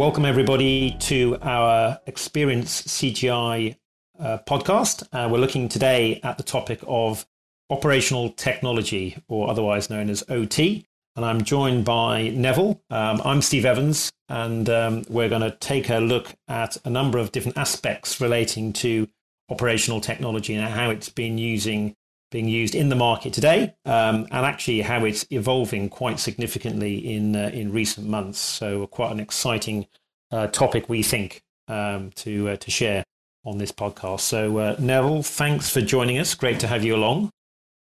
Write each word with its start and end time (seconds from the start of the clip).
welcome 0.00 0.24
everybody 0.24 0.96
to 0.98 1.36
our 1.42 2.00
Experience 2.06 2.80
CGI 2.84 3.76
uh, 4.18 4.38
podcast. 4.48 5.06
Uh, 5.12 5.28
we're 5.28 5.36
looking 5.36 5.68
today 5.68 6.18
at 6.22 6.38
the 6.38 6.42
topic 6.42 6.80
of 6.86 7.26
operational 7.68 8.30
technology, 8.30 9.18
or 9.28 9.50
otherwise 9.50 9.90
known 9.90 10.08
as 10.08 10.24
OT. 10.30 10.86
And 11.16 11.24
I'm 11.26 11.44
joined 11.44 11.84
by 11.84 12.30
Neville. 12.30 12.82
Um, 12.88 13.20
I'm 13.26 13.42
Steve 13.42 13.66
Evans, 13.66 14.10
and 14.30 14.70
um, 14.70 15.04
we're 15.10 15.28
going 15.28 15.42
to 15.42 15.50
take 15.50 15.90
a 15.90 15.98
look 15.98 16.34
at 16.48 16.78
a 16.86 16.88
number 16.88 17.18
of 17.18 17.30
different 17.30 17.58
aspects 17.58 18.22
relating 18.22 18.72
to 18.72 19.06
operational 19.50 20.00
technology 20.00 20.54
and 20.54 20.66
how 20.66 20.88
it's 20.88 21.10
been 21.10 21.36
using 21.36 21.94
being 22.30 22.48
used 22.48 22.74
in 22.74 22.88
the 22.88 22.96
market 22.96 23.32
today, 23.32 23.74
um, 23.84 24.26
and 24.30 24.46
actually 24.46 24.82
how 24.82 25.04
it's 25.04 25.26
evolving 25.30 25.88
quite 25.88 26.20
significantly 26.20 26.96
in 27.14 27.34
uh, 27.36 27.50
in 27.52 27.72
recent 27.72 28.06
months. 28.06 28.38
So 28.38 28.86
quite 28.86 29.12
an 29.12 29.20
exciting 29.20 29.86
uh, 30.30 30.46
topic 30.48 30.88
we 30.88 31.02
think 31.02 31.42
um, 31.68 32.10
to 32.16 32.50
uh, 32.50 32.56
to 32.56 32.70
share 32.70 33.04
on 33.44 33.58
this 33.58 33.72
podcast. 33.72 34.20
So 34.20 34.58
uh, 34.58 34.76
Neville, 34.78 35.22
thanks 35.22 35.70
for 35.70 35.80
joining 35.80 36.18
us. 36.18 36.34
Great 36.34 36.60
to 36.60 36.66
have 36.66 36.84
you 36.84 36.94
along. 36.94 37.30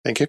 Thank 0.03 0.19
you. 0.19 0.27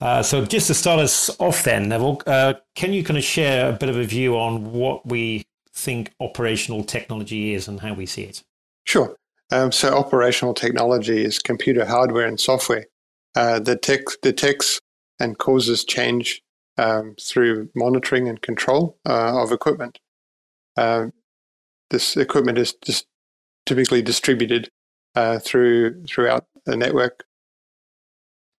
Uh, 0.00 0.22
so 0.22 0.44
just 0.44 0.68
to 0.68 0.74
start 0.74 1.00
us 1.00 1.28
off, 1.40 1.64
then 1.64 1.88
Neville, 1.88 2.22
uh, 2.26 2.54
can 2.76 2.92
you 2.92 3.02
kind 3.02 3.18
of 3.18 3.24
share 3.24 3.70
a 3.70 3.72
bit 3.72 3.88
of 3.88 3.96
a 3.96 4.04
view 4.04 4.38
on 4.38 4.72
what 4.72 5.04
we 5.06 5.44
think 5.72 6.12
operational 6.20 6.84
technology 6.84 7.54
is 7.54 7.66
and 7.66 7.80
how 7.80 7.94
we 7.94 8.06
see 8.06 8.22
it? 8.22 8.44
Sure. 8.84 9.16
Um, 9.50 9.72
so 9.72 9.96
operational 9.96 10.54
technology 10.54 11.24
is 11.24 11.38
computer 11.38 11.84
hardware 11.84 12.26
and 12.26 12.38
software 12.38 12.84
uh, 13.38 13.60
that 13.60 13.82
detects 14.20 14.80
and 15.20 15.38
causes 15.38 15.84
change 15.84 16.42
um, 16.76 17.14
through 17.20 17.70
monitoring 17.72 18.26
and 18.26 18.42
control 18.42 18.98
uh, 19.08 19.40
of 19.40 19.52
equipment. 19.52 20.00
Uh, 20.76 21.06
this 21.90 22.16
equipment 22.16 22.58
is 22.58 22.74
just 22.84 23.06
typically 23.64 24.02
distributed 24.02 24.70
uh, 25.14 25.38
through 25.38 26.02
throughout 26.04 26.46
the 26.64 26.76
network. 26.76 27.24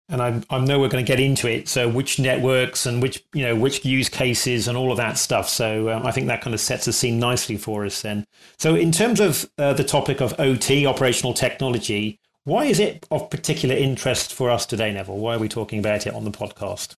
And 0.08 0.22
I, 0.22 0.42
I 0.48 0.58
know 0.58 0.80
we're 0.80 0.88
going 0.88 1.04
to 1.04 1.08
get 1.08 1.20
into 1.20 1.46
it. 1.46 1.68
So 1.68 1.86
which 1.86 2.18
networks 2.18 2.86
and 2.86 3.02
which 3.02 3.22
you 3.34 3.44
know 3.44 3.54
which 3.54 3.84
use 3.84 4.08
cases 4.08 4.66
and 4.66 4.78
all 4.78 4.90
of 4.90 4.96
that 4.96 5.18
stuff. 5.18 5.46
So 5.50 5.90
um, 5.90 6.06
I 6.06 6.10
think 6.10 6.26
that 6.28 6.40
kind 6.40 6.54
of 6.54 6.60
sets 6.60 6.86
the 6.86 6.94
scene 6.94 7.18
nicely 7.18 7.58
for 7.58 7.84
us 7.84 8.00
then. 8.00 8.24
So 8.56 8.76
in 8.76 8.92
terms 8.92 9.20
of 9.20 9.50
uh, 9.58 9.74
the 9.74 9.84
topic 9.84 10.22
of 10.22 10.40
OT, 10.40 10.86
operational 10.86 11.34
technology, 11.34 12.19
why 12.44 12.64
is 12.64 12.80
it 12.80 13.06
of 13.10 13.30
particular 13.30 13.74
interest 13.74 14.32
for 14.32 14.50
us 14.50 14.66
today, 14.66 14.92
Neville? 14.92 15.18
Why 15.18 15.36
are 15.36 15.38
we 15.38 15.48
talking 15.48 15.78
about 15.78 16.06
it 16.06 16.14
on 16.14 16.24
the 16.24 16.30
podcast? 16.30 16.94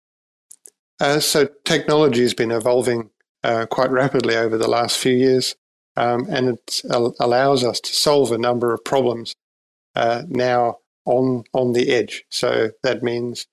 Uh, 1.00 1.20
so 1.20 1.50
technology 1.66 2.22
has 2.22 2.34
been 2.34 2.52
evolving 2.52 3.09
uh, 3.44 3.66
quite 3.66 3.89
rapidly 3.89 4.36
over 4.36 4.58
the 4.58 4.67
last 4.67 4.97
few 4.97 5.14
years, 5.14 5.56
um, 5.97 6.28
and 6.30 6.50
it 6.50 6.81
al- 6.92 7.16
allows 7.19 7.64
us 7.64 7.80
to 7.80 7.94
solve 7.94 8.31
a 8.31 8.38
number 8.38 8.73
of 8.73 8.84
problems 8.86 9.36
uh, 9.95 10.23
now 10.28 10.78
on 11.06 11.44
on 11.53 11.73
the 11.73 11.92
edge. 11.92 12.23
So 12.30 12.69
that 12.84 13.02
means 13.03 13.47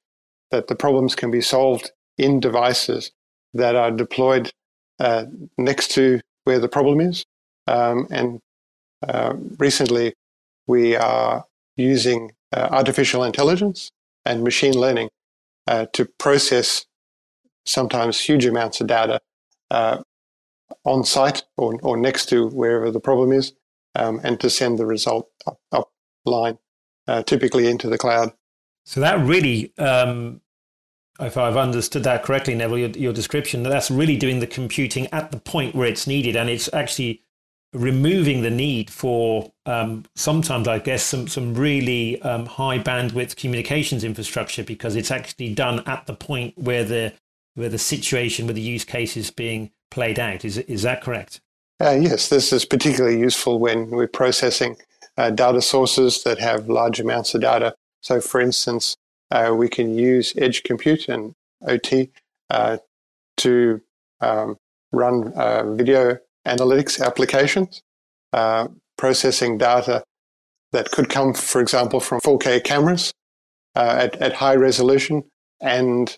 that 0.51 0.69
the 0.69 0.77
problems 0.77 1.15
can 1.15 1.31
be 1.31 1.41
solved 1.41 1.93
in 2.19 2.41
devices 2.41 3.13
that 3.55 3.77
are 3.77 3.91
deployed 3.91 4.51
uh, 5.01 5.27
next 5.57 5.93
to 5.93 6.21
where 6.45 6.59
the 6.59 6.69
problem 6.69 7.01
is. 7.01 7.25
Um, 7.67 8.07
and 8.11 8.41
uh, 9.07 9.35
recently, 9.59 10.15
we 10.67 10.97
are 10.97 11.45
using 11.79 12.33
uh, 12.53 12.69
artificial 12.71 13.25
intelligence 13.25 13.91
and 14.25 14.45
machine 14.45 14.79
learning 14.79 15.09
uh, 15.67 15.87
to 15.95 16.05
process 16.19 16.85
sometimes 17.65 18.21
huge 18.21 18.45
amounts 18.45 18.81
of 18.81 18.87
data 18.87 19.21
uh, 19.71 19.99
on 20.85 21.05
site 21.05 21.45
or, 21.57 21.79
or 21.83 21.97
next 21.97 22.27
to 22.27 22.49
wherever 22.49 22.91
the 22.91 23.01
problem 23.01 23.33
is, 23.33 23.53
um, 23.95 24.21
and 24.23 24.41
to 24.41 24.51
send 24.51 24.79
the 24.79 24.87
result 24.87 25.31
up, 25.47 25.59
up 25.73 25.91
line, 26.25 26.59
uh, 27.07 27.23
typically 27.23 27.69
into 27.69 27.89
the 27.89 27.99
cloud. 27.99 28.33
So 28.85 29.01
that 29.01 29.21
really, 29.21 29.77
um, 29.79 30.41
if 31.21 31.37
I've 31.37 31.57
understood 31.57 32.05
that 32.05 32.23
correctly, 32.23 32.55
Neville, 32.55 32.79
your, 32.79 32.91
your 32.91 33.13
description, 33.13 33.63
that's 33.63 33.91
really 33.91 34.17
doing 34.17 34.41
the 34.41 34.47
computing 34.47 35.07
at 35.09 35.31
the 35.31 35.39
point 35.39 35.75
where 35.75 35.87
it's 35.87 36.07
needed, 36.07 36.37
and 36.37 36.49
it's 36.49 36.73
actually 36.73 37.23
removing 37.73 38.43
the 38.43 38.51
need 38.51 38.91
for 38.91 39.53
um, 39.67 40.05
sometimes, 40.17 40.67
I 40.67 40.79
guess, 40.79 41.03
some 41.03 41.29
some 41.29 41.55
really 41.55 42.21
um, 42.23 42.47
high 42.47 42.79
bandwidth 42.79 43.37
communications 43.37 44.05
infrastructure 44.05 44.65
because 44.65 44.97
it's 44.97 45.11
actually 45.11 45.55
done 45.55 45.83
at 45.87 46.07
the 46.07 46.15
point 46.15 46.57
where 46.57 46.85
the 46.85 47.13
where 47.55 47.69
the 47.69 47.79
situation, 47.79 48.47
where 48.47 48.55
the 48.55 48.61
use 48.61 48.85
case 48.85 49.17
is 49.17 49.31
being 49.31 49.71
played 49.91 50.19
out. 50.19 50.45
Is 50.45 50.59
is 50.59 50.83
that 50.83 51.03
correct? 51.03 51.41
Uh, 51.81 51.99
yes, 52.01 52.29
this 52.29 52.53
is 52.53 52.65
particularly 52.65 53.21
useful 53.21 53.59
when 53.59 53.91
we're 53.91 54.09
processing 54.09 54.77
uh, 55.17 55.31
data 55.31 55.63
sources 55.63 56.23
that 56.25 56.39
have 56.39 56.69
large 56.69 56.99
amounts 56.99 57.35
of 57.35 57.41
data. 57.41 57.75
So, 58.01 58.21
for 58.21 58.41
instance, 58.41 58.97
uh, 59.31 59.55
we 59.57 59.69
can 59.69 59.97
use 59.97 60.33
edge 60.37 60.63
compute 60.63 61.09
and 61.09 61.35
OT 61.67 62.11
uh, 62.51 62.79
to 63.39 63.81
um, 64.21 64.57
run 64.93 65.33
uh, 65.35 65.73
video 65.75 66.19
analytics 66.49 67.01
applications, 67.01 67.83
uh, 68.33 68.69
processing 68.97 69.59
data 69.59 70.03
that 70.73 70.91
could 70.91 71.09
come, 71.09 71.35
for 71.35 71.61
example, 71.61 72.01
from 72.01 72.21
4K 72.21 72.63
cameras 72.65 73.13
uh, 73.75 73.97
at, 73.99 74.17
at 74.17 74.35
high 74.35 74.57
resolution. 74.57 75.25
And 75.61 76.17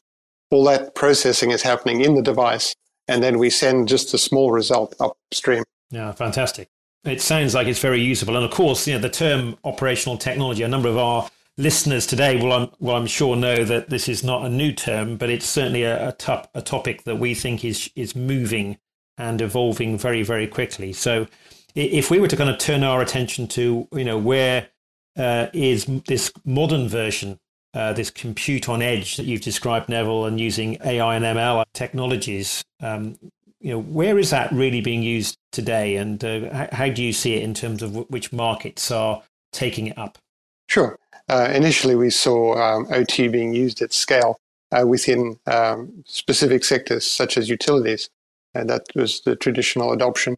all 0.51 0.65
that 0.65 0.95
processing 0.95 1.51
is 1.51 1.63
happening 1.63 2.01
in 2.01 2.15
the 2.15 2.23
device. 2.23 2.75
And 3.09 3.23
then 3.23 3.39
we 3.39 3.51
send 3.51 3.89
just 3.89 4.13
a 4.15 4.19
small 4.19 4.53
result 4.53 4.95
upstream. 5.01 5.65
Yeah, 5.91 6.13
fantastic. 6.13 6.69
It 7.05 7.21
sounds 7.21 7.55
like 7.55 7.67
it's 7.67 7.81
very 7.81 8.01
usable. 8.01 8.37
And 8.37 8.45
of 8.45 8.51
course, 8.51 8.87
you 8.87 8.95
know, 8.95 9.01
the 9.01 9.09
term 9.09 9.57
operational 9.65 10.19
technology, 10.19 10.63
a 10.63 10.69
number 10.69 10.89
of 10.89 10.99
our 10.99 11.29
listeners 11.57 12.07
today 12.07 12.41
will, 12.41 12.53
I'm, 12.53 12.71
well, 12.79 12.97
I'm 12.97 13.07
sure 13.07 13.37
know 13.37 13.65
that 13.65 13.89
this 13.89 14.09
is 14.09 14.23
not 14.23 14.45
a 14.45 14.49
new 14.49 14.73
term, 14.73 15.17
but 15.17 15.31
it's 15.31 15.47
certainly 15.47 15.83
a, 15.83 16.11
a, 16.11 16.13
top, 16.13 16.51
a 16.55 16.63
topic 16.63 17.05
that 17.05 17.17
we 17.17 17.35
think 17.35 17.65
is, 17.65 17.91
is 17.97 18.15
moving 18.15 18.79
and 19.19 19.41
evolving 19.41 19.99
very, 19.99 20.23
very 20.23 20.47
quickly. 20.47 20.93
So 20.93 21.27
if 21.75 22.11
we 22.11 22.19
were 22.19 22.29
to 22.29 22.37
kind 22.37 22.51
of 22.51 22.59
turn 22.59 22.83
our 22.83 23.01
attention 23.01 23.47
to, 23.49 23.87
you 23.93 24.05
know, 24.05 24.19
where 24.19 24.69
uh, 25.17 25.49
is 25.53 25.87
this 26.07 26.33
modern 26.45 26.89
version, 26.89 27.39
uh, 27.75 27.93
this 27.93 28.11
compute 28.11 28.69
on 28.69 28.83
edge 28.83 29.17
that 29.17 29.27
you've 29.27 29.43
described, 29.43 29.89
Neville, 29.89 30.27
and 30.27 30.41
using 30.41 30.77
AI 30.85 31.17
and 31.17 31.25
ML 31.25 31.65
technologies, 31.73 32.65
um, 32.81 33.17
you 33.61 33.71
know, 33.71 33.81
where 33.81 34.19
is 34.19 34.31
that 34.31 34.51
really 34.53 34.81
being 34.81 35.03
used 35.03 35.37
today, 35.53 35.97
and 35.97 36.25
uh, 36.25 36.69
how, 36.73 36.89
do 36.89 37.03
you 37.03 37.13
see 37.13 37.35
it 37.35 37.43
in 37.43 37.53
terms 37.53 37.83
of 37.83 37.95
which 38.11 38.33
markets 38.33 38.91
are 38.91 39.23
taking 39.53 39.89
it 39.89 39.99
up? 39.99 40.19
Sure. 40.67 40.99
Uh, 41.29 41.51
initially, 41.55 41.95
we 41.95 42.11
saw 42.11 42.57
um, 42.57 42.87
OT 42.91 43.29
being 43.29 43.55
used 43.55 43.83
at 43.83 43.93
scale 43.93 44.41
uh, 44.73 44.87
within 44.87 45.39
um, 45.47 45.93
specific 46.07 46.65
sectors 46.65 47.05
such 47.05 47.37
as 47.37 47.49
utilities 47.49 48.09
and 48.55 48.69
that 48.69 48.87
was 48.95 49.21
the 49.23 49.37
traditional 49.37 49.93
adoption. 49.93 50.37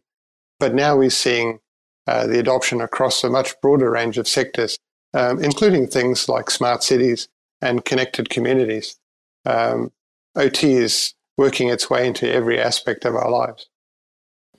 But 0.59 0.73
now 0.73 0.95
we're 0.95 1.09
seeing 1.09 1.59
uh, 2.07 2.27
the 2.27 2.39
adoption 2.39 2.81
across 2.81 3.23
a 3.23 3.29
much 3.29 3.59
broader 3.61 3.91
range 3.91 4.17
of 4.17 4.27
sectors, 4.27 4.77
um, 5.13 5.43
including 5.43 5.87
things 5.87 6.27
like 6.27 6.49
smart 6.49 6.83
cities 6.83 7.27
and 7.61 7.85
connected 7.85 8.29
communities. 8.29 8.97
Um, 9.45 9.91
OT 10.35 10.73
is 10.73 11.13
working 11.37 11.69
its 11.69 11.89
way 11.89 12.07
into 12.07 12.31
every 12.31 12.59
aspect 12.59 13.05
of 13.05 13.15
our 13.15 13.29
lives. 13.29 13.67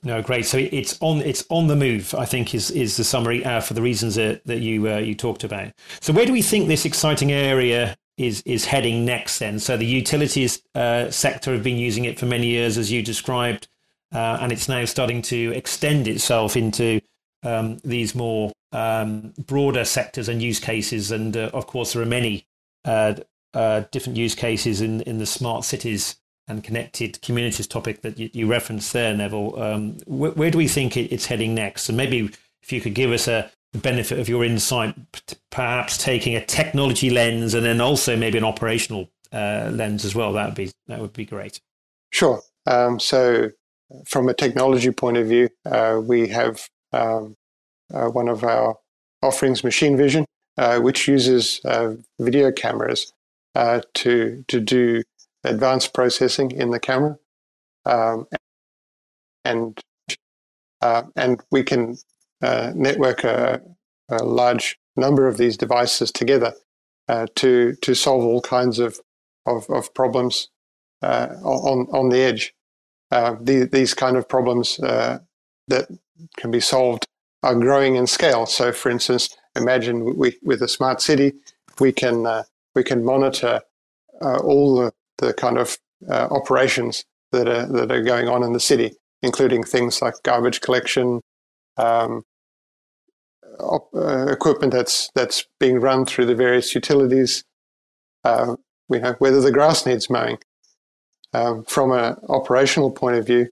No, 0.05 0.21
great. 0.21 0.45
So 0.45 0.59
it's 0.59 0.97
on 1.01 1.21
it's 1.21 1.43
on 1.49 1.65
the 1.65 1.75
move. 1.75 2.13
I 2.13 2.25
think 2.25 2.53
is 2.53 2.69
is 2.69 2.95
the 2.95 3.03
summary 3.03 3.43
uh, 3.43 3.59
for 3.59 3.73
the 3.73 3.81
reasons 3.81 4.15
that, 4.15 4.45
that 4.45 4.59
you 4.59 4.87
uh, 4.87 4.97
you 4.97 5.15
talked 5.15 5.43
about. 5.43 5.73
So 5.99 6.13
where 6.13 6.27
do 6.27 6.31
we 6.31 6.43
think 6.43 6.67
this 6.67 6.85
exciting 6.85 7.31
area 7.31 7.97
is 8.17 8.43
is 8.45 8.65
heading 8.65 9.03
next 9.03 9.39
then. 9.39 9.59
So 9.59 9.77
the 9.77 9.85
utilities 9.85 10.61
uh, 10.75 11.09
sector 11.09 11.53
have 11.53 11.63
been 11.63 11.77
using 11.77 12.05
it 12.05 12.19
for 12.19 12.27
many 12.27 12.45
years, 12.45 12.77
as 12.77 12.91
you 12.91 13.01
described, 13.01 13.67
uh, 14.13 14.37
and 14.39 14.51
it's 14.51 14.69
now 14.69 14.85
starting 14.85 15.23
to 15.23 15.51
extend 15.55 16.07
itself 16.07 16.55
into 16.55 17.01
um, 17.41 17.79
these 17.83 18.13
more 18.13 18.53
um, 18.73 19.33
broader 19.39 19.85
sectors 19.85 20.29
and 20.29 20.39
use 20.39 20.59
cases. 20.59 21.11
And 21.11 21.35
uh, 21.35 21.49
of 21.51 21.65
course, 21.65 21.93
there 21.93 22.03
are 22.03 22.05
many 22.05 22.45
uh, 22.85 23.15
different 23.91 24.17
use 24.17 24.35
cases 24.35 24.81
in 24.81 25.01
in 25.01 25.17
the 25.17 25.25
smart 25.25 25.65
cities 25.65 26.17
and 26.47 26.63
connected 26.63 27.21
communities 27.21 27.67
topic 27.67 28.01
that 28.01 28.19
you, 28.19 28.29
you 28.33 28.47
referenced 28.47 28.93
there, 28.93 29.15
Neville. 29.15 29.61
Um, 29.61 29.93
wh- 30.05 30.37
where 30.37 30.51
do 30.51 30.57
we 30.57 30.67
think 30.67 30.95
it, 30.97 31.11
it's 31.11 31.25
heading 31.25 31.55
next? 31.55 31.89
And 31.89 31.97
maybe 31.97 32.29
if 32.61 32.71
you 32.71 32.81
could 32.81 32.93
give 32.93 33.11
us 33.11 33.27
a 33.27 33.51
benefit 33.73 34.19
of 34.19 34.29
your 34.29 34.43
insight, 34.43 34.95
perhaps 35.49 35.97
taking 35.97 36.35
a 36.35 36.45
technology 36.45 37.09
lens 37.09 37.53
and 37.53 37.65
then 37.65 37.81
also 37.81 38.15
maybe 38.15 38.37
an 38.37 38.43
operational 38.43 39.09
uh, 39.33 39.69
lens 39.71 40.05
as 40.05 40.15
well. 40.15 40.33
That 40.33 40.47
would 40.47 40.55
be 40.55 40.71
that 40.87 40.99
would 40.99 41.13
be 41.13 41.25
great. 41.25 41.59
Sure. 42.11 42.41
Um, 42.67 42.99
so, 42.99 43.51
from 44.05 44.29
a 44.29 44.33
technology 44.33 44.91
point 44.91 45.17
of 45.17 45.27
view, 45.27 45.49
uh, 45.65 45.99
we 46.03 46.29
have 46.29 46.67
um, 46.93 47.35
uh, 47.93 48.07
one 48.07 48.29
of 48.29 48.43
our 48.43 48.77
offerings, 49.21 49.63
Machine 49.63 49.97
Vision, 49.97 50.25
uh, 50.57 50.79
which 50.79 51.07
uses 51.07 51.59
uh, 51.65 51.95
video 52.19 52.51
cameras 52.51 53.11
uh, 53.55 53.81
to 53.95 54.43
to 54.47 54.59
do 54.59 55.03
advanced 55.45 55.93
processing 55.93 56.51
in 56.51 56.71
the 56.71 56.79
camera, 56.79 57.17
um, 57.85 58.27
and 59.43 59.79
uh, 60.81 61.03
and 61.15 61.41
we 61.51 61.63
can 61.63 61.97
uh, 62.41 62.71
network 62.75 63.23
a, 63.23 63.61
a, 64.09 64.23
large 64.23 64.77
number 64.95 65.27
of 65.27 65.37
these 65.37 65.57
devices 65.57 66.11
together 66.11 66.53
uh, 67.07 67.25
to 67.35 67.75
to 67.81 67.95
solve 67.95 68.23
all 68.23 68.41
kinds 68.41 68.79
of 68.79 68.99
of, 69.45 69.69
of 69.69 69.93
problems 69.93 70.49
uh, 71.01 71.29
on 71.43 71.87
on 71.91 72.09
the 72.09 72.19
edge. 72.19 72.53
Uh, 73.11 73.35
the, 73.39 73.65
these 73.71 73.93
kind 73.93 74.17
of 74.17 74.27
problems 74.27 74.79
uh, 74.79 75.19
that 75.67 75.87
can 76.37 76.51
be 76.51 76.59
solved 76.59 77.07
are 77.43 77.55
growing 77.55 77.95
in 77.95 78.07
scale. 78.07 78.45
So, 78.47 78.71
for 78.71 78.89
instance, 78.89 79.29
imagine 79.55 80.17
we, 80.17 80.37
with 80.41 80.61
a 80.63 80.67
smart 80.67 81.01
city, 81.01 81.33
we 81.79 81.91
can 81.91 82.43
we 82.73 82.83
can 82.83 83.05
monitor 83.05 83.61
all 84.21 84.75
the, 84.75 84.93
the 85.17 85.33
kind 85.33 85.57
of 85.57 85.77
operations 86.09 87.03
that 87.31 87.47
are 87.47 87.65
that 87.65 87.91
are 87.91 88.03
going 88.03 88.27
on 88.27 88.43
in 88.43 88.53
the 88.53 88.59
city, 88.59 88.93
including 89.21 89.63
things 89.63 90.01
like 90.01 90.15
garbage 90.23 90.61
collection, 90.61 91.21
um, 91.77 92.23
uh, 93.59 94.27
equipment 94.27 94.73
that's 94.73 95.09
that's 95.15 95.45
being 95.59 95.79
run 95.79 96.05
through 96.05 96.25
the 96.25 96.35
various 96.35 96.73
utilities. 96.73 97.43
Uh, 98.23 98.55
know 98.89 99.15
whether 99.19 99.41
the 99.41 99.51
grass 99.51 99.85
needs 99.85 100.09
mowing. 100.09 100.37
Um, 101.33 101.65
from 101.65 101.91
an 101.91 102.15
operational 102.29 102.91
point 102.91 103.17
of 103.17 103.25
view, 103.25 103.49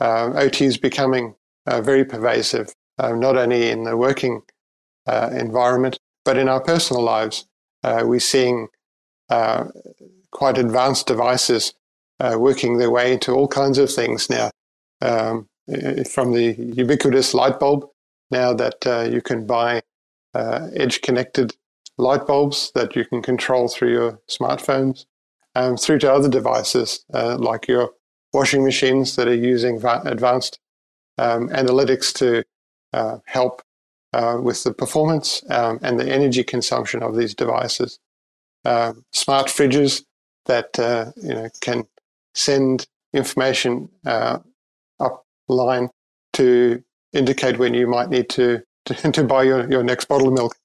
uh, 0.00 0.32
OT 0.34 0.66
is 0.66 0.78
becoming 0.78 1.34
uh, 1.66 1.80
very 1.80 2.04
pervasive, 2.04 2.72
uh, 2.98 3.12
not 3.12 3.36
only 3.36 3.70
in 3.70 3.84
the 3.84 3.96
working 3.96 4.42
uh, 5.06 5.30
environment 5.32 5.98
but 6.24 6.38
in 6.38 6.48
our 6.48 6.60
personal 6.60 7.02
lives. 7.02 7.44
we're 7.82 8.18
seeing 8.18 8.68
quite 10.34 10.58
advanced 10.58 11.06
devices 11.06 11.72
working 12.36 12.78
their 12.78 12.90
way 12.90 13.12
into 13.12 13.32
all 13.32 13.48
kinds 13.48 13.78
of 13.78 13.90
things 13.90 14.28
now. 14.28 14.50
Um, 15.00 15.48
from 16.10 16.32
the 16.32 16.54
ubiquitous 16.58 17.32
light 17.32 17.58
bulb 17.58 17.86
now 18.30 18.52
that 18.52 18.86
uh, 18.86 19.08
you 19.10 19.22
can 19.22 19.46
buy 19.46 19.82
uh, 20.34 20.68
edge 20.74 21.00
connected 21.02 21.54
light 21.96 22.26
bulbs 22.26 22.72
that 22.74 22.96
you 22.96 23.04
can 23.04 23.22
control 23.22 23.68
through 23.68 23.92
your 23.92 24.20
smartphones, 24.28 25.06
um, 25.54 25.76
through 25.76 25.98
to 26.00 26.12
other 26.12 26.28
devices 26.28 27.04
uh, 27.14 27.36
like 27.38 27.68
your 27.68 27.90
washing 28.32 28.64
machines 28.64 29.14
that 29.16 29.28
are 29.28 29.34
using 29.34 29.78
va- 29.78 30.02
advanced 30.04 30.58
um, 31.18 31.48
analytics 31.50 32.12
to 32.12 32.44
uh, 32.92 33.18
help 33.26 33.62
uh, 34.12 34.38
with 34.40 34.64
the 34.64 34.72
performance 34.72 35.42
um, 35.50 35.78
and 35.82 35.98
the 35.98 36.10
energy 36.10 36.42
consumption 36.42 37.02
of 37.02 37.16
these 37.16 37.34
devices. 37.34 38.00
Um, 38.64 39.04
smart 39.12 39.46
fridges 39.46 40.02
that 40.46 40.78
uh, 40.78 41.12
you 41.16 41.34
know 41.34 41.48
can 41.60 41.84
send 42.34 42.86
information 43.12 43.88
upline 45.48 45.88
to 46.32 46.82
indicate 47.12 47.58
when 47.58 47.74
you 47.74 47.86
might 47.86 48.10
need 48.10 48.28
to, 48.28 48.62
to, 48.86 49.12
to 49.12 49.24
buy 49.24 49.44
your, 49.44 49.70
your 49.70 49.82
next 49.82 50.06
bottle 50.06 50.28
of 50.28 50.34
milk. 50.34 50.56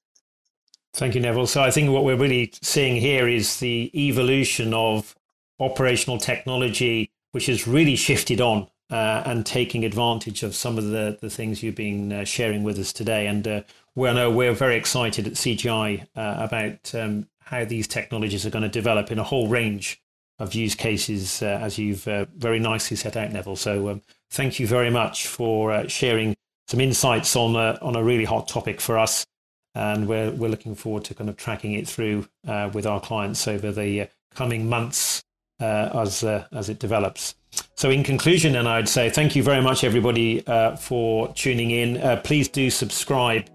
Thank 0.93 1.15
you, 1.15 1.21
Neville. 1.21 1.47
So 1.47 1.61
I 1.61 1.71
think 1.71 1.91
what 1.91 2.03
we're 2.03 2.17
really 2.17 2.51
seeing 2.61 2.95
here 2.95 3.27
is 3.27 3.59
the 3.59 3.91
evolution 3.93 4.73
of 4.73 5.15
operational 5.59 6.17
technology, 6.17 7.11
which 7.31 7.45
has 7.45 7.67
really 7.67 7.95
shifted 7.95 8.41
on 8.41 8.67
uh, 8.89 9.21
and 9.25 9.45
taking 9.45 9.85
advantage 9.85 10.41
of 10.41 10.55
some 10.55 10.79
of 10.79 10.85
the, 10.85 11.17
the 11.21 11.29
things 11.29 11.61
you've 11.61 11.75
been 11.75 12.11
uh, 12.11 12.25
sharing 12.25 12.63
with 12.63 12.79
us 12.79 12.91
today. 12.91 13.27
And 13.27 13.47
uh, 13.47 13.61
we 13.93 14.11
know 14.13 14.31
we're 14.31 14.53
very 14.53 14.75
excited 14.75 15.27
at 15.27 15.33
CGI 15.33 16.07
uh, 16.15 16.35
about 16.39 16.95
um, 16.95 17.27
how 17.49 17.65
these 17.65 17.87
technologies 17.87 18.45
are 18.45 18.51
going 18.51 18.63
to 18.63 18.69
develop 18.69 19.11
in 19.11 19.17
a 19.17 19.23
whole 19.23 19.47
range 19.47 19.99
of 20.37 20.53
use 20.53 20.75
cases, 20.75 21.41
uh, 21.41 21.59
as 21.61 21.79
you've 21.79 22.07
uh, 22.07 22.25
very 22.37 22.59
nicely 22.59 22.95
set 22.95 23.17
out, 23.17 23.31
Neville. 23.31 23.55
So 23.55 23.89
um, 23.89 24.01
thank 24.29 24.59
you 24.59 24.67
very 24.67 24.91
much 24.91 25.25
for 25.25 25.71
uh, 25.71 25.87
sharing 25.87 26.35
some 26.67 26.79
insights 26.79 27.35
on 27.35 27.55
a, 27.55 27.79
on 27.81 27.95
a 27.95 28.03
really 28.03 28.25
hot 28.25 28.47
topic 28.47 28.79
for 28.79 28.99
us. 28.99 29.25
And 29.73 30.07
we're, 30.07 30.29
we're 30.29 30.49
looking 30.49 30.75
forward 30.75 31.05
to 31.05 31.15
kind 31.15 31.27
of 31.27 31.37
tracking 31.37 31.73
it 31.73 31.87
through 31.87 32.27
uh, 32.47 32.69
with 32.71 32.85
our 32.85 33.01
clients 33.01 33.47
over 33.47 33.71
the 33.71 34.01
uh, 34.01 34.05
coming 34.35 34.69
months 34.69 35.23
uh, 35.59 35.89
as, 35.95 36.23
as 36.23 36.69
it 36.69 36.77
develops. 36.77 37.33
So, 37.75 37.89
in 37.89 38.03
conclusion, 38.03 38.55
and 38.55 38.67
I'd 38.67 38.87
say 38.87 39.09
thank 39.09 39.35
you 39.35 39.41
very 39.41 39.61
much, 39.61 39.83
everybody, 39.83 40.41
for 40.79 41.33
tuning 41.33 41.71
in. 41.71 42.19
please 42.21 42.47
do 42.47 42.69
subscribe 42.69 43.45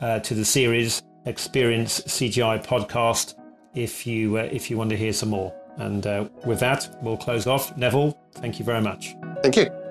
to 0.00 0.34
the 0.34 0.44
series 0.44 1.02
Experience 1.24 2.00
CGI 2.00 2.66
podcast 2.66 3.34
if 3.74 4.06
you 4.06 4.36
if 4.36 4.70
you 4.70 4.76
want 4.76 4.90
to 4.90 4.96
hear 4.96 5.12
some 5.12 5.30
more. 5.30 5.52
And 5.76 6.06
uh, 6.06 6.28
with 6.46 6.60
that, 6.60 6.88
we'll 7.02 7.16
close 7.16 7.46
off. 7.46 7.76
Neville, 7.76 8.16
thank 8.34 8.58
you 8.58 8.64
very 8.64 8.80
much. 8.80 9.16
Thank 9.42 9.56
you. 9.56 9.83